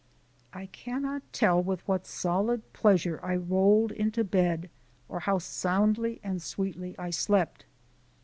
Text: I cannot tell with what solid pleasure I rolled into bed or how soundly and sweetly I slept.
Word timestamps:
I 0.51 0.65
cannot 0.65 1.21
tell 1.31 1.61
with 1.61 1.87
what 1.87 2.07
solid 2.07 2.73
pleasure 2.73 3.19
I 3.21 3.35
rolled 3.35 3.91
into 3.91 4.23
bed 4.23 4.71
or 5.07 5.19
how 5.19 5.37
soundly 5.37 6.19
and 6.23 6.41
sweetly 6.41 6.95
I 6.97 7.11
slept. 7.11 7.65